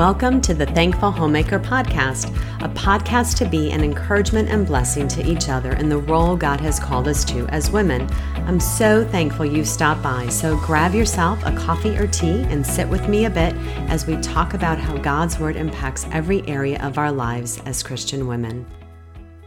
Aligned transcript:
Welcome 0.00 0.40
to 0.40 0.54
the 0.54 0.64
Thankful 0.64 1.10
Homemaker 1.10 1.60
Podcast, 1.60 2.34
a 2.64 2.68
podcast 2.70 3.36
to 3.36 3.44
be 3.44 3.70
an 3.70 3.84
encouragement 3.84 4.48
and 4.48 4.66
blessing 4.66 5.06
to 5.08 5.30
each 5.30 5.50
other 5.50 5.72
in 5.72 5.90
the 5.90 5.98
role 5.98 6.36
God 6.36 6.58
has 6.62 6.80
called 6.80 7.06
us 7.06 7.22
to 7.26 7.46
as 7.48 7.70
women. 7.70 8.08
I'm 8.46 8.60
so 8.60 9.04
thankful 9.04 9.44
you 9.44 9.62
stopped 9.62 10.02
by, 10.02 10.28
so 10.30 10.56
grab 10.60 10.94
yourself 10.94 11.44
a 11.44 11.54
coffee 11.54 11.98
or 11.98 12.06
tea 12.06 12.44
and 12.44 12.66
sit 12.66 12.88
with 12.88 13.10
me 13.10 13.26
a 13.26 13.30
bit 13.30 13.54
as 13.90 14.06
we 14.06 14.16
talk 14.22 14.54
about 14.54 14.78
how 14.78 14.96
God's 14.96 15.38
Word 15.38 15.56
impacts 15.56 16.06
every 16.12 16.48
area 16.48 16.82
of 16.82 16.96
our 16.96 17.12
lives 17.12 17.60
as 17.66 17.82
Christian 17.82 18.26
women. 18.26 18.64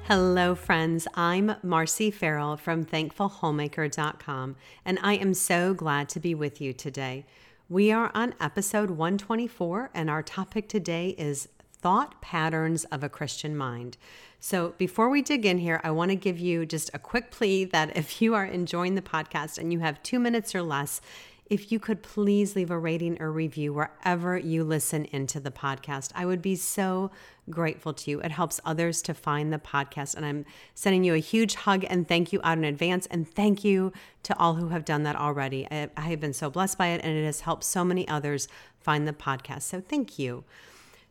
Hello, 0.03 0.53
friends. 0.53 1.07
I'm 1.15 1.55
Marcy 1.63 2.11
Farrell 2.11 2.57
from 2.57 2.85
ThankfulHomemaker.com, 2.85 4.55
and 4.85 4.99
I 5.01 5.15
am 5.15 5.33
so 5.33 5.73
glad 5.73 6.09
to 6.09 6.19
be 6.19 6.35
with 6.35 6.61
you 6.61 6.73
today. 6.73 7.25
We 7.73 7.91
are 7.91 8.11
on 8.13 8.35
episode 8.39 8.91
124, 8.91 9.89
and 9.95 10.07
our 10.07 10.21
topic 10.21 10.69
today 10.69 11.15
is 11.17 11.49
thought 11.71 12.21
patterns 12.21 12.83
of 12.91 13.03
a 13.03 13.09
Christian 13.09 13.57
mind. 13.57 13.97
So, 14.39 14.75
before 14.77 15.09
we 15.09 15.23
dig 15.23 15.43
in 15.43 15.57
here, 15.57 15.81
I 15.83 15.89
want 15.89 16.11
to 16.11 16.15
give 16.15 16.37
you 16.37 16.67
just 16.67 16.91
a 16.93 16.99
quick 16.99 17.31
plea 17.31 17.63
that 17.63 17.97
if 17.97 18.21
you 18.21 18.35
are 18.35 18.45
enjoying 18.45 18.93
the 18.93 19.01
podcast 19.01 19.57
and 19.57 19.73
you 19.73 19.79
have 19.79 20.03
two 20.03 20.19
minutes 20.19 20.53
or 20.53 20.61
less, 20.61 21.01
if 21.47 21.71
you 21.71 21.79
could 21.79 22.01
please 22.01 22.55
leave 22.55 22.71
a 22.71 22.77
rating 22.77 23.21
or 23.21 23.31
review 23.31 23.73
wherever 23.73 24.37
you 24.37 24.63
listen 24.63 25.05
into 25.05 25.39
the 25.39 25.51
podcast. 25.51 26.11
I 26.15 26.25
would 26.25 26.41
be 26.41 26.55
so 26.55 27.11
grateful 27.49 27.93
to 27.93 28.11
you. 28.11 28.21
It 28.21 28.31
helps 28.31 28.59
others 28.65 29.01
to 29.03 29.13
find 29.13 29.51
the 29.51 29.59
podcast. 29.59 30.15
And 30.15 30.25
I'm 30.25 30.45
sending 30.73 31.03
you 31.03 31.13
a 31.13 31.19
huge 31.19 31.55
hug 31.55 31.85
and 31.89 32.07
thank 32.07 32.31
you 32.31 32.39
out 32.43 32.57
in 32.57 32.63
advance. 32.63 33.05
And 33.07 33.27
thank 33.27 33.63
you 33.63 33.91
to 34.23 34.37
all 34.39 34.55
who 34.55 34.69
have 34.69 34.85
done 34.85 35.03
that 35.03 35.15
already. 35.15 35.67
I, 35.69 35.89
I 35.97 36.01
have 36.01 36.19
been 36.19 36.33
so 36.33 36.49
blessed 36.49 36.77
by 36.77 36.87
it 36.87 37.01
and 37.03 37.15
it 37.15 37.25
has 37.25 37.41
helped 37.41 37.65
so 37.65 37.83
many 37.83 38.07
others 38.07 38.47
find 38.79 39.07
the 39.07 39.13
podcast. 39.13 39.63
So 39.63 39.81
thank 39.81 40.17
you. 40.17 40.45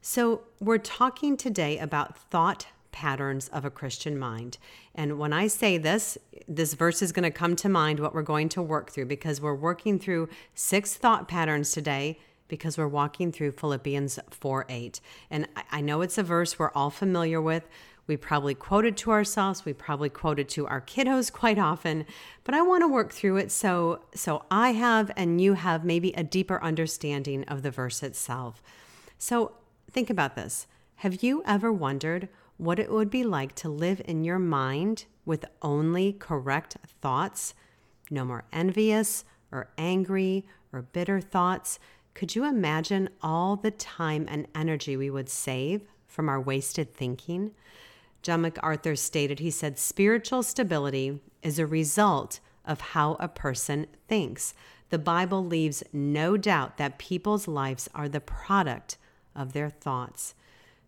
So, 0.05 0.43
we're 0.59 0.79
talking 0.79 1.37
today 1.37 1.79
about 1.79 2.19
thought 2.19 2.67
patterns 2.93 3.49
of 3.49 3.65
a 3.65 3.71
Christian 3.71 4.19
mind. 4.19 4.59
And 4.95 5.19
when 5.19 5.33
I 5.33 5.49
say 5.49 5.79
this, 5.79 6.19
this 6.47 6.75
verse 6.75 7.03
is 7.03 7.13
going 7.13 7.25
to 7.25 7.31
come 7.31 7.57
to 7.57 7.69
mind 7.69 7.99
what 7.99 8.15
we're 8.15 8.23
going 8.23 8.49
to 8.51 8.63
work 8.63 8.91
through 8.91 9.07
because 9.07 9.41
we're 9.41 9.55
working 9.55 9.99
through 9.99 10.29
six 10.55 10.95
thought 10.95 11.27
patterns 11.27 11.73
today 11.73 12.19
because 12.49 12.77
we're 12.77 12.87
walking 12.87 13.33
through 13.33 13.51
Philippians 13.53 14.19
4 14.31 14.67
8. 14.69 15.01
And 15.31 15.49
I 15.71 15.81
know 15.81 16.03
it's 16.03 16.19
a 16.19 16.23
verse 16.23 16.59
we're 16.59 16.71
all 16.73 16.91
familiar 16.91 17.41
with. 17.41 17.67
We 18.07 18.17
probably 18.17 18.55
quote 18.55 18.85
it 18.85 18.97
to 18.99 19.11
ourselves. 19.11 19.65
We 19.65 19.73
probably 19.73 20.11
quote 20.11 20.39
it 20.39 20.49
to 20.51 20.67
our 20.67 20.81
kiddos 20.81 21.33
quite 21.43 21.59
often, 21.59 22.05
but 22.45 22.55
I 22.55 22.61
want 22.63 22.83
to 22.83 22.89
work 22.89 23.13
through 23.13 23.39
it 23.39 23.51
so 23.51 24.03
so 24.15 24.45
I 24.51 24.73
have 24.73 25.11
and 25.17 25.41
you 25.41 25.55
have 25.55 25.85
maybe 25.85 26.13
a 26.13 26.23
deeper 26.23 26.63
understanding 26.63 27.45
of 27.45 27.63
the 27.63 27.71
verse 27.71 28.03
itself. 28.03 28.63
So 29.19 29.53
think 29.91 30.11
about 30.11 30.37
this. 30.37 30.67
Have 30.97 31.23
you 31.23 31.43
ever 31.47 31.73
wondered 31.73 32.29
what 32.57 32.79
it 32.79 32.91
would 32.91 33.11
be 33.11 33.25
like 33.25 33.55
to 33.57 33.69
live 33.69 34.01
in 34.05 34.25
your 34.25 34.39
mind 34.39 35.07
with 35.25 35.45
only 35.63 36.13
correct 36.13 36.77
thoughts, 37.01 37.55
no 38.11 38.25
more 38.25 38.45
envious 38.53 39.25
or 39.51 39.71
angry 39.79 40.45
or 40.73 40.83
bitter 40.83 41.21
thoughts. 41.21 41.79
Could 42.15 42.35
you 42.35 42.45
imagine 42.45 43.09
all 43.23 43.57
the 43.57 43.71
time 43.71 44.27
and 44.29 44.47
energy 44.55 44.97
we 44.97 45.11
would 45.11 45.29
save 45.29 45.83
from 46.07 46.29
our 46.29 46.41
wasted 46.41 46.95
thinking? 46.95 47.53
John 48.23 48.43
MacArthur 48.43 48.97
stated, 48.97 49.41
he 49.41 49.51
said, 49.51 49.79
spiritual 49.79 50.43
stability 50.43 51.21
is 51.43 51.59
a 51.59 51.67
result 51.67 52.41
of 52.65 52.81
how 52.81 53.15
a 53.15 53.29
person 53.29 53.87
thinks. 54.09 54.55
The 54.91 54.99
Bible 54.99 55.45
leaves 55.45 55.83
no 55.93 56.37
doubt 56.37 56.77
that 56.77 56.99
people's 56.99 57.49
lives 57.49 57.89
are 57.95 58.09
the 58.09 58.21
product 58.21 58.99
of 59.35 59.53
their 59.53 59.71
thoughts. 59.71 60.35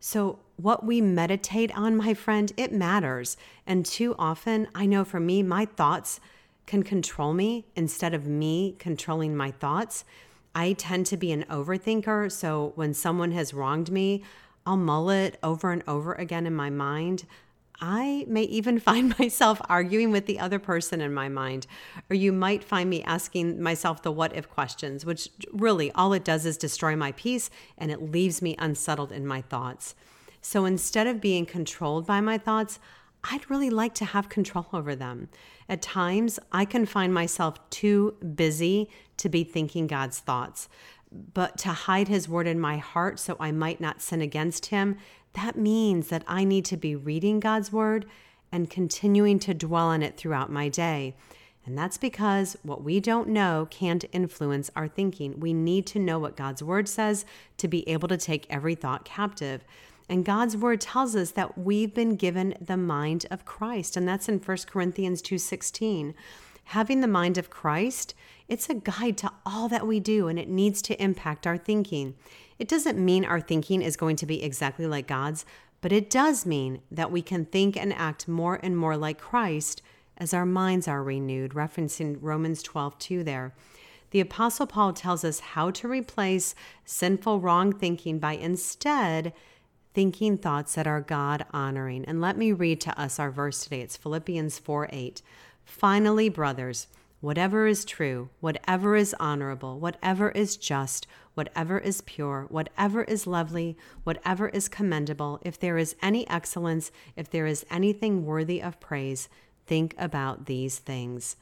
So, 0.06 0.38
what 0.56 0.84
we 0.84 1.00
meditate 1.00 1.74
on, 1.74 1.96
my 1.96 2.12
friend, 2.12 2.52
it 2.58 2.74
matters. 2.74 3.38
And 3.66 3.86
too 3.86 4.14
often, 4.18 4.68
I 4.74 4.84
know 4.84 5.02
for 5.02 5.18
me, 5.18 5.42
my 5.42 5.64
thoughts 5.64 6.20
can 6.66 6.82
control 6.82 7.32
me 7.32 7.64
instead 7.74 8.12
of 8.12 8.26
me 8.26 8.76
controlling 8.78 9.34
my 9.34 9.50
thoughts. 9.50 10.04
I 10.54 10.74
tend 10.74 11.06
to 11.06 11.16
be 11.16 11.32
an 11.32 11.44
overthinker. 11.44 12.30
So, 12.30 12.72
when 12.74 12.92
someone 12.92 13.32
has 13.32 13.54
wronged 13.54 13.90
me, 13.90 14.22
I'll 14.66 14.76
mull 14.76 15.08
it 15.08 15.38
over 15.42 15.72
and 15.72 15.82
over 15.88 16.12
again 16.12 16.46
in 16.46 16.54
my 16.54 16.68
mind. 16.68 17.24
I 17.80 18.24
may 18.28 18.42
even 18.42 18.78
find 18.80 19.18
myself 19.18 19.60
arguing 19.68 20.10
with 20.10 20.26
the 20.26 20.38
other 20.38 20.58
person 20.58 21.00
in 21.00 21.12
my 21.12 21.28
mind, 21.28 21.66
or 22.10 22.16
you 22.16 22.32
might 22.32 22.64
find 22.64 22.88
me 22.88 23.02
asking 23.02 23.62
myself 23.62 24.02
the 24.02 24.12
what 24.12 24.34
if 24.36 24.48
questions, 24.48 25.04
which 25.04 25.28
really 25.52 25.90
all 25.92 26.12
it 26.12 26.24
does 26.24 26.46
is 26.46 26.56
destroy 26.56 26.96
my 26.96 27.12
peace 27.12 27.50
and 27.78 27.90
it 27.90 28.10
leaves 28.10 28.42
me 28.42 28.56
unsettled 28.58 29.12
in 29.12 29.26
my 29.26 29.40
thoughts. 29.42 29.94
So 30.40 30.64
instead 30.64 31.06
of 31.06 31.20
being 31.20 31.46
controlled 31.46 32.06
by 32.06 32.20
my 32.20 32.38
thoughts, 32.38 32.78
I'd 33.30 33.48
really 33.48 33.70
like 33.70 33.94
to 33.94 34.04
have 34.04 34.28
control 34.28 34.66
over 34.72 34.94
them. 34.94 35.28
At 35.68 35.80
times, 35.80 36.38
I 36.52 36.66
can 36.66 36.84
find 36.84 37.14
myself 37.14 37.58
too 37.70 38.16
busy 38.34 38.90
to 39.16 39.30
be 39.30 39.44
thinking 39.44 39.86
God's 39.86 40.18
thoughts. 40.18 40.68
But 41.32 41.58
to 41.58 41.68
hide 41.68 42.08
his 42.08 42.28
word 42.28 42.46
in 42.46 42.58
my 42.58 42.78
heart 42.78 43.20
so 43.20 43.36
I 43.38 43.52
might 43.52 43.80
not 43.80 44.02
sin 44.02 44.20
against 44.20 44.66
him, 44.66 44.96
that 45.34 45.56
means 45.56 46.08
that 46.08 46.24
I 46.26 46.44
need 46.44 46.64
to 46.66 46.76
be 46.76 46.96
reading 46.96 47.40
God's 47.40 47.72
word 47.72 48.06
and 48.50 48.70
continuing 48.70 49.38
to 49.40 49.54
dwell 49.54 49.86
on 49.86 50.02
it 50.02 50.16
throughout 50.16 50.50
my 50.50 50.68
day. 50.68 51.14
And 51.66 51.78
that's 51.78 51.98
because 51.98 52.56
what 52.62 52.82
we 52.82 53.00
don't 53.00 53.28
know 53.28 53.66
can't 53.70 54.04
influence 54.12 54.70
our 54.76 54.86
thinking. 54.86 55.40
We 55.40 55.52
need 55.52 55.86
to 55.88 55.98
know 55.98 56.18
what 56.18 56.36
God's 56.36 56.62
word 56.62 56.88
says 56.88 57.24
to 57.56 57.68
be 57.68 57.88
able 57.88 58.08
to 58.08 58.16
take 58.16 58.46
every 58.50 58.74
thought 58.74 59.04
captive. 59.04 59.64
And 60.08 60.24
God's 60.24 60.56
word 60.56 60.80
tells 60.82 61.16
us 61.16 61.30
that 61.30 61.56
we've 61.56 61.94
been 61.94 62.16
given 62.16 62.54
the 62.60 62.76
mind 62.76 63.24
of 63.30 63.46
Christ, 63.46 63.96
and 63.96 64.06
that's 64.06 64.28
in 64.28 64.38
1 64.38 64.66
Corinthians 64.66 65.22
2:16. 65.22 66.14
Having 66.68 67.00
the 67.00 67.06
mind 67.06 67.38
of 67.38 67.50
Christ, 67.50 68.14
it's 68.48 68.68
a 68.68 68.74
guide 68.74 69.16
to 69.18 69.32
all 69.46 69.68
that 69.68 69.86
we 69.86 70.00
do 70.00 70.28
and 70.28 70.38
it 70.38 70.48
needs 70.48 70.82
to 70.82 71.02
impact 71.02 71.46
our 71.46 71.56
thinking. 71.56 72.14
It 72.58 72.68
doesn't 72.68 73.02
mean 73.02 73.24
our 73.24 73.40
thinking 73.40 73.82
is 73.82 73.96
going 73.96 74.16
to 74.16 74.26
be 74.26 74.42
exactly 74.42 74.86
like 74.86 75.06
God's, 75.06 75.44
but 75.80 75.92
it 75.92 76.10
does 76.10 76.46
mean 76.46 76.80
that 76.90 77.10
we 77.10 77.22
can 77.22 77.44
think 77.46 77.76
and 77.76 77.92
act 77.92 78.28
more 78.28 78.60
and 78.62 78.76
more 78.76 78.96
like 78.96 79.18
Christ 79.20 79.82
as 80.16 80.32
our 80.32 80.46
minds 80.46 80.86
are 80.86 81.02
renewed, 81.02 81.52
referencing 81.52 82.18
Romans 82.20 82.62
12 82.62 82.98
2 82.98 83.24
there. 83.24 83.54
The 84.10 84.20
Apostle 84.20 84.66
Paul 84.66 84.92
tells 84.92 85.24
us 85.24 85.40
how 85.40 85.70
to 85.72 85.88
replace 85.88 86.54
sinful 86.84 87.40
wrong 87.40 87.72
thinking 87.72 88.20
by 88.20 88.34
instead 88.34 89.32
thinking 89.92 90.38
thoughts 90.38 90.74
that 90.74 90.86
are 90.86 91.00
God 91.00 91.44
honoring. 91.52 92.04
And 92.04 92.20
let 92.20 92.36
me 92.36 92.52
read 92.52 92.80
to 92.82 93.00
us 93.00 93.18
our 93.18 93.30
verse 93.30 93.64
today. 93.64 93.80
It's 93.80 93.96
Philippians 93.96 94.58
4 94.58 94.88
8. 94.92 95.22
Finally, 95.64 96.28
brothers, 96.28 96.86
whatever 97.24 97.66
is 97.66 97.86
true, 97.86 98.28
whatever 98.40 98.94
is 98.94 99.16
honorable, 99.18 99.80
whatever 99.80 100.28
is 100.32 100.58
just, 100.58 101.06
whatever 101.32 101.78
is 101.78 102.02
pure, 102.02 102.44
whatever 102.50 103.02
is 103.04 103.26
lovely, 103.26 103.78
whatever 104.02 104.48
is 104.50 104.68
commendable, 104.68 105.40
if 105.42 105.58
there 105.58 105.78
is 105.78 105.96
any 106.02 106.28
excellence, 106.28 106.92
if 107.16 107.30
there 107.30 107.46
is 107.46 107.64
anything 107.70 108.26
worthy 108.26 108.60
of 108.60 108.78
praise, 108.78 109.30
think 109.66 109.94
about 109.96 110.44
these 110.44 110.78
things. 110.78 111.36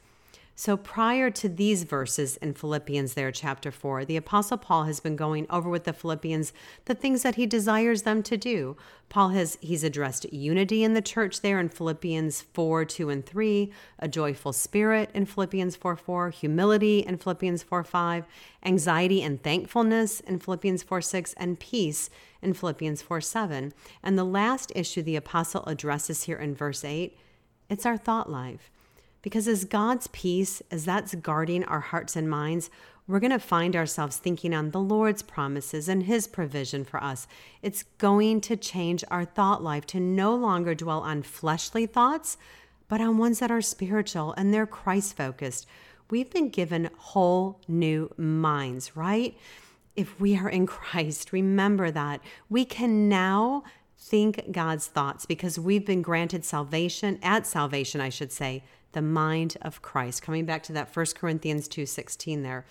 So, 0.54 0.76
prior 0.76 1.30
to 1.30 1.48
these 1.48 1.84
verses 1.84 2.36
in 2.36 2.52
Philippians, 2.52 3.14
there, 3.14 3.32
chapter 3.32 3.70
4, 3.70 4.04
the 4.04 4.18
Apostle 4.18 4.58
Paul 4.58 4.84
has 4.84 5.00
been 5.00 5.16
going 5.16 5.46
over 5.48 5.68
with 5.68 5.84
the 5.84 5.94
Philippians 5.94 6.52
the 6.84 6.94
things 6.94 7.22
that 7.22 7.36
he 7.36 7.46
desires 7.46 8.02
them 8.02 8.22
to 8.24 8.36
do. 8.36 8.76
Paul 9.08 9.30
has 9.30 9.56
he's 9.62 9.82
addressed 9.82 10.30
unity 10.30 10.84
in 10.84 10.92
the 10.92 11.00
church 11.00 11.40
there 11.40 11.58
in 11.58 11.70
Philippians 11.70 12.42
4 12.42 12.84
2 12.84 13.08
and 13.08 13.24
3, 13.24 13.72
a 13.98 14.08
joyful 14.08 14.52
spirit 14.52 15.10
in 15.14 15.24
Philippians 15.24 15.74
4 15.76 15.96
4, 15.96 16.30
humility 16.30 16.98
in 16.98 17.16
Philippians 17.16 17.62
4 17.62 17.82
5, 17.82 18.26
anxiety 18.64 19.22
and 19.22 19.42
thankfulness 19.42 20.20
in 20.20 20.38
Philippians 20.38 20.82
4 20.82 21.00
6, 21.00 21.32
and 21.38 21.58
peace 21.58 22.10
in 22.42 22.52
Philippians 22.52 23.00
4 23.00 23.22
7. 23.22 23.72
And 24.02 24.18
the 24.18 24.24
last 24.24 24.70
issue 24.74 25.00
the 25.02 25.16
Apostle 25.16 25.64
addresses 25.64 26.24
here 26.24 26.36
in 26.36 26.54
verse 26.54 26.84
8 26.84 27.16
it's 27.70 27.86
our 27.86 27.96
thought 27.96 28.28
life. 28.28 28.70
Because 29.22 29.46
as 29.46 29.64
God's 29.64 30.08
peace, 30.08 30.62
as 30.70 30.84
that's 30.84 31.14
guarding 31.14 31.64
our 31.64 31.80
hearts 31.80 32.16
and 32.16 32.28
minds, 32.28 32.70
we're 33.06 33.20
going 33.20 33.30
to 33.30 33.38
find 33.38 33.74
ourselves 33.74 34.16
thinking 34.16 34.54
on 34.54 34.70
the 34.70 34.80
Lord's 34.80 35.22
promises 35.22 35.88
and 35.88 36.04
His 36.04 36.26
provision 36.26 36.84
for 36.84 37.02
us. 37.02 37.26
It's 37.60 37.84
going 37.98 38.40
to 38.42 38.56
change 38.56 39.04
our 39.10 39.24
thought 39.24 39.62
life 39.62 39.86
to 39.86 40.00
no 40.00 40.34
longer 40.34 40.74
dwell 40.74 41.00
on 41.00 41.22
fleshly 41.22 41.86
thoughts, 41.86 42.36
but 42.88 43.00
on 43.00 43.18
ones 43.18 43.38
that 43.38 43.50
are 43.50 43.62
spiritual 43.62 44.34
and 44.36 44.52
they're 44.52 44.66
Christ 44.66 45.16
focused. 45.16 45.66
We've 46.10 46.30
been 46.30 46.50
given 46.50 46.90
whole 46.96 47.60
new 47.66 48.12
minds, 48.16 48.96
right? 48.96 49.36
If 49.96 50.20
we 50.20 50.36
are 50.36 50.48
in 50.48 50.66
Christ, 50.66 51.32
remember 51.32 51.90
that 51.90 52.20
we 52.48 52.64
can 52.64 53.08
now 53.08 53.64
think 54.02 54.50
God's 54.50 54.88
thoughts 54.88 55.26
because 55.26 55.58
we've 55.58 55.86
been 55.86 56.02
granted 56.02 56.44
salvation, 56.44 57.18
at 57.22 57.46
salvation, 57.46 58.00
I 58.00 58.08
should 58.08 58.32
say, 58.32 58.64
the 58.92 59.00
mind 59.00 59.56
of 59.62 59.80
Christ. 59.80 60.22
Coming 60.22 60.44
back 60.44 60.62
to 60.64 60.72
that 60.72 60.90
1 60.94 61.14
Corinthians 61.14 61.68
2:16 61.68 62.42
there. 62.42 62.66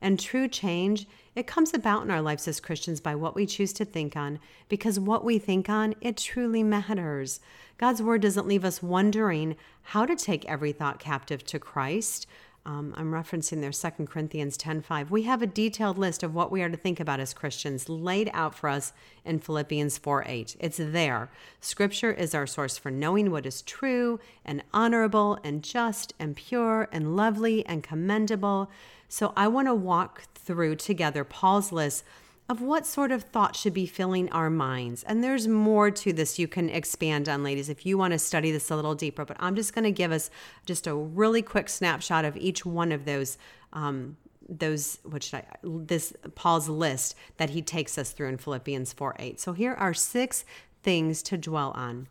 And 0.00 0.18
true 0.18 0.48
change, 0.48 1.06
it 1.36 1.46
comes 1.46 1.74
about 1.74 2.02
in 2.02 2.10
our 2.10 2.22
lives 2.22 2.48
as 2.48 2.58
Christians 2.58 3.00
by 3.00 3.14
what 3.14 3.34
we 3.34 3.44
choose 3.44 3.72
to 3.74 3.84
think 3.84 4.16
on, 4.16 4.40
because 4.68 4.98
what 4.98 5.22
we 5.22 5.38
think 5.38 5.68
on, 5.68 5.94
it 6.00 6.16
truly 6.16 6.62
matters. 6.62 7.40
God's 7.76 8.02
word 8.02 8.22
doesn't 8.22 8.48
leave 8.48 8.64
us 8.64 8.82
wondering 8.82 9.56
how 9.82 10.06
to 10.06 10.16
take 10.16 10.44
every 10.46 10.72
thought 10.72 10.98
captive 10.98 11.44
to 11.44 11.58
Christ. 11.58 12.26
Um, 12.66 12.94
I'm 12.96 13.10
referencing 13.10 13.62
there 13.62 13.72
2 13.72 14.06
Corinthians 14.06 14.58
10:5. 14.58 15.10
We 15.10 15.22
have 15.22 15.40
a 15.40 15.46
detailed 15.46 15.96
list 15.96 16.22
of 16.22 16.34
what 16.34 16.52
we 16.52 16.62
are 16.62 16.68
to 16.68 16.76
think 16.76 17.00
about 17.00 17.18
as 17.18 17.32
Christians 17.32 17.88
laid 17.88 18.30
out 18.34 18.54
for 18.54 18.68
us 18.68 18.92
in 19.24 19.38
Philippians 19.38 19.96
4:8. 19.98 20.56
It's 20.60 20.76
there. 20.76 21.30
Scripture 21.60 22.12
is 22.12 22.34
our 22.34 22.46
source 22.46 22.76
for 22.76 22.90
knowing 22.90 23.30
what 23.30 23.46
is 23.46 23.62
true 23.62 24.20
and 24.44 24.62
honorable 24.74 25.38
and 25.42 25.62
just 25.62 26.12
and 26.18 26.36
pure 26.36 26.88
and 26.92 27.16
lovely 27.16 27.64
and 27.64 27.82
commendable. 27.82 28.70
So 29.08 29.32
I 29.36 29.48
want 29.48 29.68
to 29.68 29.74
walk 29.74 30.24
through 30.34 30.76
together 30.76 31.24
Paul's 31.24 31.72
list 31.72 32.04
of 32.50 32.60
what 32.60 32.84
sort 32.84 33.12
of 33.12 33.22
thought 33.22 33.54
should 33.54 33.72
be 33.72 33.86
filling 33.86 34.28
our 34.32 34.50
minds. 34.50 35.04
And 35.04 35.22
there's 35.22 35.46
more 35.46 35.88
to 35.92 36.12
this 36.12 36.36
you 36.36 36.48
can 36.48 36.68
expand 36.68 37.28
on, 37.28 37.44
ladies, 37.44 37.68
if 37.68 37.86
you 37.86 37.96
want 37.96 38.12
to 38.12 38.18
study 38.18 38.50
this 38.50 38.72
a 38.72 38.76
little 38.76 38.96
deeper. 38.96 39.24
But 39.24 39.36
I'm 39.38 39.54
just 39.54 39.72
going 39.72 39.84
to 39.84 39.92
give 39.92 40.10
us 40.10 40.30
just 40.66 40.88
a 40.88 40.94
really 40.94 41.42
quick 41.42 41.68
snapshot 41.68 42.24
of 42.24 42.36
each 42.36 42.66
one 42.66 42.90
of 42.90 43.04
those. 43.04 43.38
Um, 43.72 44.16
those 44.48 44.98
what 45.04 45.22
should 45.22 45.36
I 45.36 45.44
this 45.62 46.12
Paul's 46.34 46.68
list 46.68 47.14
that 47.36 47.50
he 47.50 47.62
takes 47.62 47.96
us 47.96 48.10
through 48.10 48.30
in 48.30 48.36
Philippians 48.36 48.92
4 48.94 49.14
8. 49.16 49.38
So 49.38 49.52
here 49.52 49.74
are 49.74 49.94
six 49.94 50.44
things 50.82 51.22
to 51.22 51.38
dwell 51.38 51.70
on. 51.76 52.08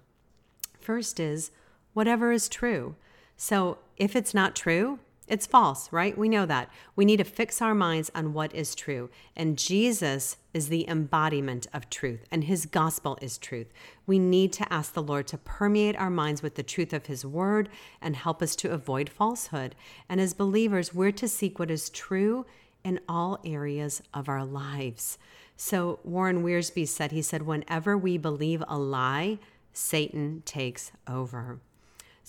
First 0.79 1.19
is 1.19 1.51
whatever 1.93 2.31
is 2.31 2.47
true. 2.47 2.95
So 3.35 3.79
if 3.97 4.15
it's 4.15 4.33
not 4.33 4.55
true, 4.55 4.99
it's 5.29 5.45
false, 5.45 5.91
right? 5.91 6.17
We 6.17 6.27
know 6.27 6.45
that. 6.45 6.69
We 6.95 7.05
need 7.05 7.17
to 7.17 7.23
fix 7.23 7.61
our 7.61 7.75
minds 7.75 8.11
on 8.13 8.33
what 8.33 8.53
is 8.53 8.75
true. 8.75 9.09
And 9.35 9.57
Jesus 9.57 10.37
is 10.53 10.69
the 10.69 10.87
embodiment 10.89 11.67
of 11.73 11.89
truth, 11.89 12.25
and 12.31 12.43
his 12.43 12.65
gospel 12.65 13.17
is 13.21 13.37
truth. 13.37 13.71
We 14.07 14.19
need 14.19 14.51
to 14.53 14.73
ask 14.73 14.93
the 14.93 15.03
Lord 15.03 15.27
to 15.27 15.37
permeate 15.37 15.95
our 15.95 16.09
minds 16.09 16.41
with 16.41 16.55
the 16.55 16.63
truth 16.63 16.91
of 16.91 17.05
his 17.05 17.23
word 17.25 17.69
and 18.01 18.15
help 18.15 18.41
us 18.41 18.55
to 18.57 18.71
avoid 18.71 19.09
falsehood. 19.09 19.75
And 20.09 20.19
as 20.19 20.33
believers, 20.33 20.93
we're 20.93 21.11
to 21.11 21.27
seek 21.27 21.59
what 21.59 21.71
is 21.71 21.89
true 21.89 22.45
in 22.83 22.99
all 23.07 23.39
areas 23.45 24.01
of 24.13 24.27
our 24.27 24.43
lives. 24.43 25.17
So 25.55 25.99
Warren 26.03 26.43
Wiersbe 26.43 26.87
said, 26.87 27.11
he 27.11 27.21
said, 27.21 27.43
whenever 27.43 27.97
we 27.97 28.17
believe 28.17 28.63
a 28.67 28.79
lie, 28.79 29.39
Satan 29.73 30.41
takes 30.45 30.91
over. 31.07 31.59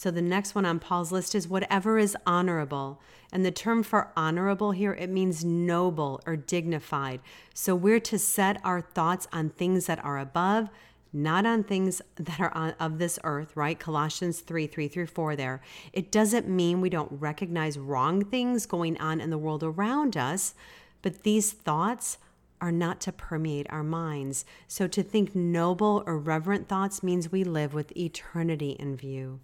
So 0.00 0.10
the 0.10 0.22
next 0.22 0.54
one 0.54 0.64
on 0.64 0.78
Paul's 0.78 1.12
list 1.12 1.34
is 1.34 1.46
whatever 1.46 1.98
is 1.98 2.16
honorable. 2.26 3.02
And 3.30 3.44
the 3.44 3.50
term 3.50 3.82
for 3.82 4.12
honorable 4.16 4.72
here, 4.72 4.94
it 4.94 5.10
means 5.10 5.44
noble 5.44 6.22
or 6.26 6.36
dignified. 6.36 7.20
So 7.52 7.74
we're 7.74 8.00
to 8.00 8.18
set 8.18 8.62
our 8.64 8.80
thoughts 8.80 9.28
on 9.30 9.50
things 9.50 9.84
that 9.84 10.02
are 10.02 10.18
above, 10.18 10.70
not 11.12 11.44
on 11.44 11.64
things 11.64 12.00
that 12.16 12.40
are 12.40 12.50
on, 12.54 12.70
of 12.80 12.96
this 12.96 13.18
earth, 13.24 13.54
right? 13.54 13.78
Colossians 13.78 14.40
3 14.40 14.66
3 14.66 14.88
through 14.88 15.08
4 15.08 15.36
there. 15.36 15.60
It 15.92 16.10
doesn't 16.10 16.48
mean 16.48 16.80
we 16.80 16.88
don't 16.88 17.12
recognize 17.12 17.78
wrong 17.78 18.24
things 18.24 18.64
going 18.64 18.98
on 19.02 19.20
in 19.20 19.28
the 19.28 19.36
world 19.36 19.62
around 19.62 20.16
us, 20.16 20.54
but 21.02 21.24
these 21.24 21.52
thoughts 21.52 22.16
are 22.58 22.72
not 22.72 23.02
to 23.02 23.12
permeate 23.12 23.66
our 23.68 23.84
minds. 23.84 24.46
So 24.66 24.88
to 24.88 25.02
think 25.02 25.34
noble 25.36 26.02
or 26.06 26.16
reverent 26.16 26.68
thoughts 26.68 27.02
means 27.02 27.30
we 27.30 27.44
live 27.44 27.74
with 27.74 27.94
eternity 27.94 28.70
in 28.78 28.96
view. 28.96 29.40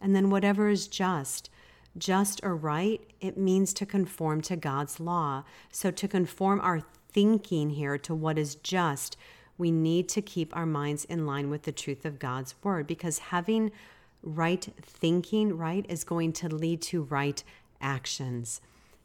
And 0.00 0.14
then 0.14 0.30
whatever 0.30 0.68
is 0.68 0.88
just, 0.88 1.50
just 1.96 2.40
or 2.42 2.54
right, 2.54 3.00
it 3.20 3.36
means 3.36 3.72
to 3.74 3.86
conform 3.86 4.40
to 4.42 4.56
God's 4.56 5.00
law. 5.00 5.44
So 5.72 5.90
to 5.90 6.08
conform 6.08 6.60
our 6.60 6.82
thinking 7.12 7.70
here 7.70 7.96
to 7.98 8.14
what 8.14 8.38
is 8.38 8.56
just, 8.56 9.16
we 9.58 9.70
need 9.70 10.08
to 10.10 10.20
keep 10.20 10.54
our 10.54 10.66
minds 10.66 11.04
in 11.06 11.26
line 11.26 11.48
with 11.48 11.62
the 11.62 11.72
truth 11.72 12.04
of 12.04 12.18
God's 12.18 12.54
word 12.62 12.86
because 12.86 13.18
having 13.18 13.72
right 14.22 14.68
thinking, 14.82 15.56
right, 15.56 15.86
is 15.88 16.04
going 16.04 16.32
to 16.34 16.48
lead 16.48 16.82
to 16.82 17.02
right 17.04 17.42
actions. 17.80 18.60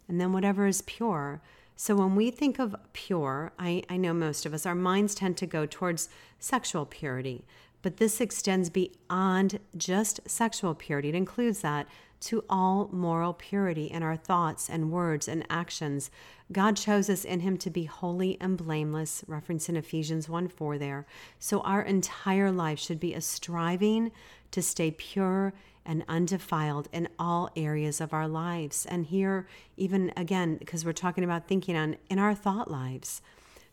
And 0.08 0.20
then 0.20 0.34
whatever 0.34 0.68
is 0.68 0.82
pure. 0.82 1.42
So 1.76 1.96
when 1.96 2.16
we 2.16 2.32
think 2.32 2.60
of 2.60 2.76
pure, 2.94 3.54
I, 3.58 3.84
I 3.90 3.98
know 3.98 4.14
most 4.14 4.46
of 4.46 4.54
us, 4.54 4.66
our 4.66 4.76
minds 4.76 5.16
tend 5.16 5.38
to 5.38 5.46
go 5.46 5.66
towards 5.66 6.10
sexual 6.40 6.86
purity. 6.86 7.46
But 7.82 7.98
this 7.98 8.22
extends 8.22 8.70
beyond 8.70 9.60
just 9.76 10.20
sexual 10.28 10.76
purity. 10.76 11.10
It 11.10 11.16
includes 11.16 11.62
that 11.62 11.88
to 12.22 12.44
all 12.50 12.88
moral 12.92 13.34
purity 13.34 13.86
in 13.86 14.04
our 14.04 14.16
thoughts 14.16 14.70
and 14.70 14.92
words 14.92 15.28
and 15.28 15.46
actions. 15.50 16.12
God 16.52 16.78
chose 16.78 17.10
us 17.10 17.26
in 17.26 17.40
Him 17.40 17.58
to 17.58 17.70
be 17.70 17.86
holy 17.86 18.38
and 18.40 18.58
blameless, 18.58 19.24
reference 19.28 19.68
in 19.68 19.76
Ephesians 19.76 20.30
1 20.30 20.48
4 20.48 20.78
there. 20.78 21.08
So 21.40 21.62
our 21.62 21.82
entire 21.82 22.52
life 22.52 22.80
should 22.80 23.00
be 23.00 23.14
a 23.14 23.22
striving 23.22 24.12
to 24.52 24.62
stay 24.62 24.92
pure 24.92 25.54
and 25.84 26.06
undefiled 26.08 26.88
in 26.92 27.08
all 27.18 27.50
areas 27.56 28.00
of 28.00 28.14
our 28.14 28.28
lives. 28.28 28.86
And 28.86 29.08
here, 29.08 29.48
even 29.78 30.14
again, 30.16 30.58
because 30.58 30.86
we're 30.86 30.92
talking 30.92 31.24
about 31.24 31.48
thinking 31.48 31.76
on 31.76 31.96
in 32.08 32.20
our 32.20 32.36
thought 32.36 32.70
lives. 32.70 33.22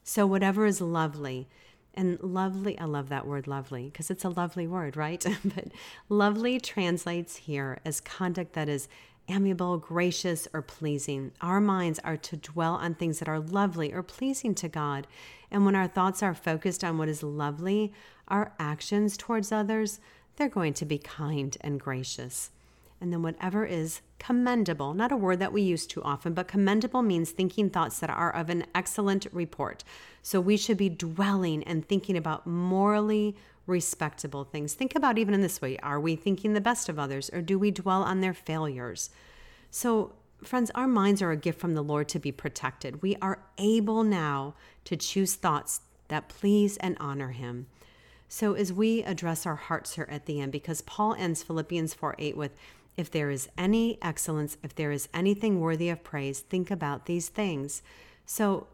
So, 0.03 0.27
whatever 0.27 0.65
is 0.65 0.81
lovely, 0.81 1.49
and 1.99 2.21
lovely, 2.23 2.79
I 2.79 2.85
love 2.85 3.09
that 3.09 3.27
word 3.27 3.49
lovely 3.49 3.87
because 3.87 4.09
it's 4.09 4.25
a 4.25 4.29
lovely 4.29 4.69
word, 4.69 4.97
right? 4.97 5.23
but 5.45 5.67
lovely 6.09 6.61
translates 6.61 7.37
here 7.37 7.81
as 7.85 8.01
conduct 8.01 8.53
that 8.53 8.69
is 8.69 8.89
amiable, 9.29 9.79
gracious, 9.79 10.47
or 10.55 10.63
pleasing. 10.63 11.33
Our 11.41 11.61
minds 11.61 11.99
are 12.05 12.17
to 12.17 12.37
dwell 12.37 12.75
on 12.75 12.95
things 12.95 13.19
that 13.19 13.29
are 13.29 13.41
lovely 13.41 13.93
or 13.93 14.05
pleasing 14.05 14.55
to 14.55 14.69
God. 14.69 15.09
And 15.51 15.65
when 15.65 15.75
our 15.75 15.89
thoughts 15.89 16.23
are 16.23 16.35
focused 16.35 16.85
on 16.85 16.99
what 16.99 17.09
is 17.09 17.25
lovely, 17.25 17.93
our 18.29 18.53
actions 18.61 19.17
towards 19.17 19.51
others, 19.51 19.99
they're 20.37 20.49
going 20.49 20.75
to 20.75 20.85
be 20.85 20.99
kind 20.99 21.57
and 21.63 21.81
gracious. 21.81 22.53
And 23.01 23.13
then 23.13 23.23
whatever 23.23 23.65
is 23.65 24.01
commendable, 24.19 24.93
not 24.93 25.13
a 25.13 25.17
word 25.17 25.39
that 25.39 25.53
we 25.53 25.63
use 25.63 25.87
too 25.87 26.03
often, 26.03 26.35
but 26.35 26.49
commendable 26.49 27.03
means 27.03 27.31
thinking 27.31 27.71
thoughts 27.71 28.01
that 28.01 28.11
are 28.11 28.35
of 28.35 28.51
an 28.51 28.67
excellent 28.75 29.27
report. 29.33 29.85
So 30.23 30.41
we 30.41 30.57
should 30.57 30.77
be 30.77 30.89
dwelling 30.89 31.63
and 31.65 31.87
thinking 31.87 32.17
about 32.17 32.47
morally 32.47 33.37
respectable 33.69 34.45
things. 34.45 34.75
Think 34.75 34.97
about 34.97 35.19
even 35.19 35.35
in 35.35 35.43
this 35.43 35.61
way 35.61 35.79
are 35.79 36.01
we 36.01 36.17
thinking 36.17 36.55
the 36.55 36.61
best 36.61 36.89
of 36.89 36.99
others 36.99 37.31
or 37.33 37.41
do 37.41 37.59
we 37.59 37.71
dwell 37.71 38.03
on 38.03 38.21
their 38.21 38.35
failures? 38.35 39.11
So, 39.71 40.15
friends, 40.43 40.71
our 40.75 40.89
minds 40.89 41.21
are 41.21 41.31
a 41.31 41.37
gift 41.37 41.61
from 41.61 41.75
the 41.75 41.83
Lord 41.83 42.09
to 42.09 42.19
be 42.19 42.33
protected. 42.33 43.03
We 43.03 43.17
are 43.17 43.43
able 43.59 44.03
now 44.03 44.55
to 44.85 44.97
choose 44.97 45.35
thoughts 45.35 45.83
that 46.09 46.29
please 46.29 46.79
and 46.79 46.97
honor 46.99 47.33
Him. 47.33 47.67
So, 48.29 48.55
as 48.55 48.73
we 48.73 49.03
address 49.03 49.47
our 49.47 49.57
hearts 49.57 49.95
here 49.95 50.09
at 50.11 50.27
the 50.27 50.41
end, 50.41 50.53
because 50.53 50.81
Paul 50.83 51.15
ends 51.15 51.43
Philippians 51.43 51.95
4 51.95 52.15
8 52.19 52.37
with, 52.37 52.53
if 52.99 53.11
there 53.11 53.31
is 53.31 53.49
any 53.57 53.97
excellence, 54.03 54.59
if 54.63 54.75
there 54.75 54.91
is 54.91 55.09
anything 55.15 55.61
worthy 55.61 55.89
of 55.89 56.03
praise, 56.03 56.41
think 56.41 56.71
about 56.71 57.07
these 57.07 57.29
things. 57.29 57.81
So 58.27 58.67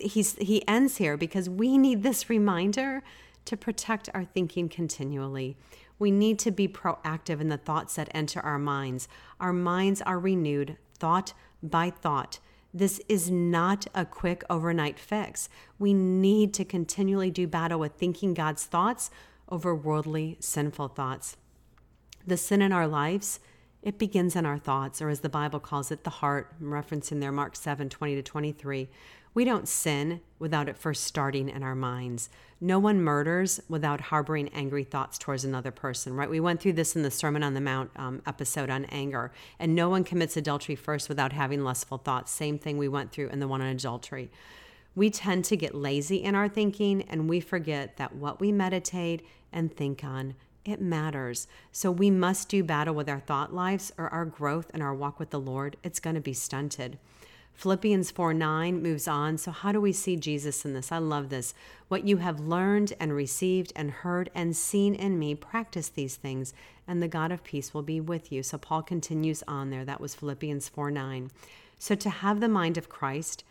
he's 0.00 0.34
he 0.36 0.66
ends 0.66 0.96
here 0.96 1.16
because 1.16 1.48
we 1.48 1.78
need 1.78 2.02
this 2.02 2.30
reminder 2.30 3.02
to 3.44 3.56
protect 3.56 4.08
our 4.14 4.24
thinking 4.24 4.68
continually. 4.68 5.56
We 5.98 6.10
need 6.10 6.38
to 6.40 6.50
be 6.50 6.66
proactive 6.66 7.40
in 7.40 7.48
the 7.48 7.58
thoughts 7.58 7.96
that 7.96 8.08
enter 8.12 8.40
our 8.40 8.58
minds. 8.58 9.06
Our 9.38 9.52
minds 9.52 10.00
are 10.02 10.18
renewed 10.18 10.78
thought 10.98 11.34
by 11.62 11.90
thought. 11.90 12.38
This 12.72 13.00
is 13.08 13.30
not 13.30 13.86
a 13.94 14.06
quick 14.06 14.42
overnight 14.48 14.98
fix. 14.98 15.50
We 15.78 15.92
need 15.92 16.54
to 16.54 16.64
continually 16.64 17.30
do 17.30 17.46
battle 17.46 17.78
with 17.78 17.92
thinking 17.94 18.32
God's 18.32 18.64
thoughts 18.64 19.10
over 19.50 19.74
worldly, 19.74 20.38
sinful 20.40 20.88
thoughts. 20.88 21.36
The 22.26 22.36
sin 22.36 22.62
in 22.62 22.72
our 22.72 22.86
lives 22.86 23.40
it 23.82 23.98
begins 23.98 24.36
in 24.36 24.44
our 24.44 24.58
thoughts, 24.58 25.00
or 25.00 25.08
as 25.08 25.20
the 25.20 25.28
Bible 25.28 25.60
calls 25.60 25.90
it, 25.90 26.04
the 26.04 26.10
heart, 26.10 26.54
referencing 26.62 27.20
there 27.20 27.32
Mark 27.32 27.56
7 27.56 27.88
20 27.88 28.14
to 28.14 28.22
23. 28.22 28.88
We 29.32 29.44
don't 29.44 29.68
sin 29.68 30.20
without 30.38 30.68
it 30.68 30.76
first 30.76 31.04
starting 31.04 31.48
in 31.48 31.62
our 31.62 31.76
minds. 31.76 32.30
No 32.60 32.78
one 32.78 33.00
murders 33.00 33.60
without 33.68 34.00
harboring 34.00 34.48
angry 34.48 34.82
thoughts 34.82 35.18
towards 35.18 35.44
another 35.44 35.70
person, 35.70 36.14
right? 36.14 36.28
We 36.28 36.40
went 36.40 36.60
through 36.60 36.72
this 36.72 36.96
in 36.96 37.02
the 37.02 37.12
Sermon 37.12 37.44
on 37.44 37.54
the 37.54 37.60
Mount 37.60 37.90
um, 37.94 38.22
episode 38.26 38.70
on 38.70 38.86
anger. 38.86 39.30
And 39.58 39.74
no 39.74 39.88
one 39.88 40.02
commits 40.02 40.36
adultery 40.36 40.74
first 40.74 41.08
without 41.08 41.32
having 41.32 41.62
lustful 41.62 41.98
thoughts. 41.98 42.32
Same 42.32 42.58
thing 42.58 42.76
we 42.76 42.88
went 42.88 43.12
through 43.12 43.28
in 43.28 43.38
the 43.38 43.48
one 43.48 43.62
on 43.62 43.68
adultery. 43.68 44.30
We 44.96 45.10
tend 45.10 45.44
to 45.46 45.56
get 45.56 45.74
lazy 45.76 46.16
in 46.16 46.34
our 46.34 46.48
thinking 46.48 47.02
and 47.02 47.30
we 47.30 47.40
forget 47.40 47.96
that 47.98 48.16
what 48.16 48.40
we 48.40 48.50
meditate 48.50 49.24
and 49.52 49.74
think 49.74 50.02
on 50.02 50.34
it 50.64 50.80
matters. 50.80 51.46
So 51.72 51.90
we 51.90 52.10
must 52.10 52.48
do 52.48 52.62
battle 52.62 52.94
with 52.94 53.08
our 53.08 53.20
thought 53.20 53.54
lives 53.54 53.92
or 53.96 54.08
our 54.08 54.24
growth 54.24 54.70
and 54.74 54.82
our 54.82 54.94
walk 54.94 55.18
with 55.18 55.30
the 55.30 55.40
Lord. 55.40 55.76
It's 55.82 56.00
going 56.00 56.14
to 56.14 56.20
be 56.20 56.32
stunted. 56.32 56.98
Philippians 57.54 58.10
4 58.10 58.32
9 58.32 58.82
moves 58.82 59.06
on. 59.06 59.36
So, 59.36 59.50
how 59.50 59.70
do 59.70 59.82
we 59.82 59.92
see 59.92 60.16
Jesus 60.16 60.64
in 60.64 60.72
this? 60.72 60.90
I 60.90 60.96
love 60.96 61.28
this. 61.28 61.52
What 61.88 62.06
you 62.06 62.16
have 62.16 62.40
learned 62.40 62.94
and 62.98 63.12
received 63.12 63.70
and 63.76 63.90
heard 63.90 64.30
and 64.34 64.56
seen 64.56 64.94
in 64.94 65.18
me, 65.18 65.34
practice 65.34 65.90
these 65.90 66.16
things, 66.16 66.54
and 66.88 67.02
the 67.02 67.08
God 67.08 67.30
of 67.30 67.44
peace 67.44 67.74
will 67.74 67.82
be 67.82 68.00
with 68.00 68.32
you. 68.32 68.42
So, 68.42 68.56
Paul 68.56 68.82
continues 68.82 69.42
on 69.46 69.68
there. 69.68 69.84
That 69.84 70.00
was 70.00 70.14
Philippians 70.14 70.70
4 70.70 70.90
9. 70.90 71.30
So, 71.78 71.94
to 71.94 72.08
have 72.08 72.40
the 72.40 72.48
mind 72.48 72.78
of 72.78 72.88
Christ, 72.88 73.44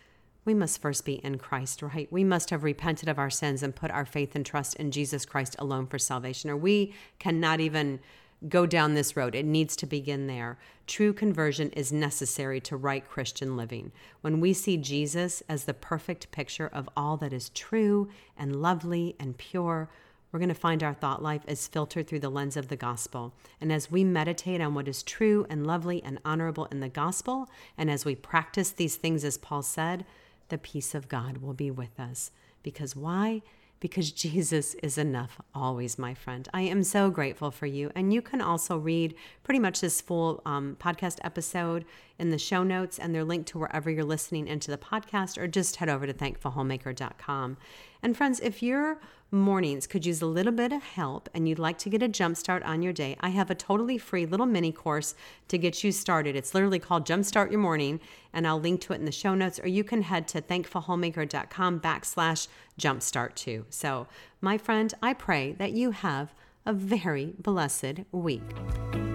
we 0.45 0.53
must 0.53 0.81
first 0.81 1.05
be 1.05 1.15
in 1.15 1.37
Christ, 1.37 1.81
right? 1.81 2.11
We 2.11 2.23
must 2.23 2.49
have 2.49 2.63
repented 2.63 3.09
of 3.09 3.19
our 3.19 3.29
sins 3.29 3.61
and 3.61 3.75
put 3.75 3.91
our 3.91 4.05
faith 4.05 4.35
and 4.35 4.45
trust 4.45 4.75
in 4.75 4.91
Jesus 4.91 5.25
Christ 5.25 5.55
alone 5.59 5.85
for 5.85 5.99
salvation, 5.99 6.49
or 6.49 6.57
we 6.57 6.93
cannot 7.19 7.59
even 7.59 7.99
go 8.47 8.65
down 8.65 8.93
this 8.93 9.17
road. 9.17 9.35
It 9.35 9.45
needs 9.45 9.75
to 9.75 9.85
begin 9.85 10.27
there. 10.27 10.57
True 10.87 11.11
conversion 11.11 11.71
is 11.71 11.91
necessary 11.91 12.61
to 12.61 12.77
right 12.77 13.07
Christian 13.07 13.57
living. 13.57 13.91
When 14.21 14.39
we 14.39 14.53
see 14.53 14.77
Jesus 14.77 15.43
as 15.49 15.65
the 15.65 15.73
perfect 15.73 16.31
picture 16.31 16.69
of 16.71 16.89
all 16.95 17.17
that 17.17 17.33
is 17.33 17.49
true 17.49 18.09
and 18.37 18.61
lovely 18.61 19.15
and 19.19 19.37
pure, 19.37 19.89
we're 20.31 20.39
going 20.39 20.49
to 20.49 20.55
find 20.55 20.83
our 20.83 20.93
thought 20.93 21.23
life 21.23 21.41
is 21.47 21.67
filtered 21.67 22.07
through 22.07 22.19
the 22.19 22.29
lens 22.29 22.55
of 22.55 22.67
the 22.67 22.75
gospel. 22.75 23.33
And 23.59 23.73
as 23.73 23.91
we 23.91 24.03
meditate 24.03 24.61
on 24.61 24.73
what 24.73 24.87
is 24.87 25.03
true 25.03 25.45
and 25.49 25.65
lovely 25.65 26.03
and 26.03 26.19
honorable 26.23 26.65
in 26.65 26.79
the 26.79 26.89
gospel, 26.89 27.49
and 27.77 27.89
as 27.89 28.05
we 28.05 28.15
practice 28.15 28.69
these 28.69 28.95
things, 28.95 29.23
as 29.23 29.37
Paul 29.37 29.63
said, 29.63 30.05
the 30.49 30.57
peace 30.57 30.93
of 30.93 31.07
God 31.07 31.37
will 31.37 31.53
be 31.53 31.71
with 31.71 31.99
us. 31.99 32.31
Because 32.61 32.95
why? 32.95 33.41
because 33.79 34.11
Jesus 34.11 34.73
is 34.75 34.97
enough 34.97 35.39
always, 35.53 35.97
my 35.97 36.13
friend. 36.13 36.47
I 36.53 36.61
am 36.61 36.83
so 36.83 37.09
grateful 37.09 37.51
for 37.51 37.65
you. 37.65 37.91
And 37.95 38.13
you 38.13 38.21
can 38.21 38.41
also 38.41 38.77
read 38.77 39.15
pretty 39.43 39.59
much 39.59 39.81
this 39.81 40.01
full 40.01 40.41
um, 40.45 40.77
podcast 40.79 41.19
episode 41.23 41.85
in 42.19 42.29
the 42.29 42.37
show 42.37 42.63
notes, 42.63 42.99
and 42.99 43.13
they're 43.13 43.23
linked 43.23 43.49
to 43.49 43.59
wherever 43.59 43.89
you're 43.89 44.03
listening 44.03 44.47
into 44.47 44.69
the 44.69 44.77
podcast, 44.77 45.37
or 45.37 45.47
just 45.47 45.77
head 45.77 45.89
over 45.89 46.05
to 46.05 46.13
thankfulhomemaker.com. 46.13 47.57
And 48.01 48.15
friends, 48.15 48.39
if 48.39 48.61
your 48.61 48.99
mornings 49.31 49.85
could 49.85 50.05
use 50.05 50.21
a 50.21 50.25
little 50.25 50.51
bit 50.51 50.71
of 50.71 50.81
help 50.81 51.29
and 51.33 51.47
you'd 51.47 51.59
like 51.59 51.77
to 51.77 51.89
get 51.89 52.01
a 52.01 52.07
jump 52.07 52.35
start 52.35 52.63
on 52.63 52.81
your 52.81 52.93
day, 52.93 53.15
I 53.19 53.29
have 53.29 53.51
a 53.51 53.55
totally 53.55 53.97
free 53.97 54.25
little 54.25 54.45
mini 54.45 54.71
course 54.71 55.15
to 55.49 55.57
get 55.57 55.83
you 55.83 55.91
started. 55.91 56.35
It's 56.35 56.53
literally 56.53 56.79
called 56.79 57.05
Jumpstart 57.05 57.51
Your 57.51 57.59
Morning, 57.59 57.99
and 58.33 58.47
I'll 58.47 58.59
link 58.59 58.81
to 58.81 58.93
it 58.93 58.99
in 58.99 59.05
the 59.05 59.11
show 59.11 59.35
notes, 59.35 59.59
or 59.59 59.67
you 59.67 59.83
can 59.83 60.01
head 60.03 60.27
to 60.29 60.41
thankfulhomemaker.com 60.41 61.79
backslash 61.79 62.47
jumpstart 62.79 63.35
too. 63.35 63.65
So, 63.69 64.07
my 64.41 64.57
friend, 64.57 64.93
I 65.01 65.13
pray 65.13 65.53
that 65.53 65.71
you 65.71 65.91
have 65.91 66.33
a 66.65 66.73
very 66.73 67.33
blessed 67.37 68.01
week. 68.11 69.08